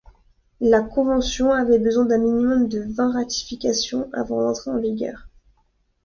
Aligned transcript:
La 0.61 0.81
Convention 0.81 1.51
avait 1.53 1.77
besoin 1.77 2.05
d’un 2.05 2.17
minimum 2.17 2.67
de 2.67 2.79
vingt 2.79 3.11
ratifications 3.13 4.09
avant 4.13 4.41
d’entrer 4.41 4.71
en 4.71 4.79
vigueur. 4.79 5.27